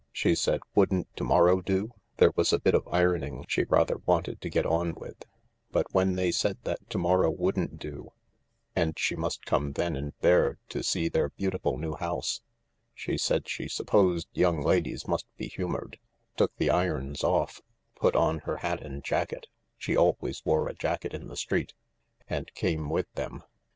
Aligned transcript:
She 0.11 0.33
said 0.33 0.61
wouldn't 0.73 1.15
to 1.17 1.23
morrow 1.23 1.61
do, 1.61 1.91
there 2.17 2.31
was 2.35 2.51
a 2.51 2.59
bit 2.59 2.73
of 2.73 2.87
ironing 2.87 3.45
she 3.47 3.65
rather 3.65 3.97
wanted 4.07 4.41
to 4.41 4.49
get 4.49 4.65
on 4.65 4.95
with, 4.95 5.25
but 5.69 5.93
when 5.93 6.15
they 6.15 6.31
said 6.31 6.57
that 6.63 6.89
to 6.89 6.97
morrow 6.97 7.29
wouldn't 7.29 7.77
do, 7.77 8.11
and 8.75 8.97
she 8.97 9.15
must 9.15 9.45
come 9.45 9.73
then 9.73 9.95
and 9.95 10.13
there 10.21 10.57
to 10.69 10.81
see 10.81 11.07
their 11.07 11.29
beautiful 11.29 11.77
new 11.77 11.93
house, 11.93 12.41
she 12.95 13.15
said 13.15 13.47
she 13.47 13.67
supposed 13.67 14.27
young 14.33 14.59
ladies 14.63 15.07
must 15.07 15.27
be 15.37 15.47
humoured, 15.49 15.99
took 16.35 16.55
the 16.57 16.71
irons 16.71 17.23
off, 17.23 17.61
put 17.95 18.15
on 18.15 18.39
her 18.39 18.57
hat 18.57 18.81
and 18.81 19.03
jacket— 19.03 19.45
she 19.77 19.95
always 19.95 20.43
wore 20.43 20.67
a 20.67 20.73
jacket 20.73 21.13
in 21.13 21.27
the 21.27 21.37
street 21.37 21.75
* 22.03 22.27
and 22.27 22.51
came 22.55 22.89
with 22.89 23.13
them. 23.13 23.43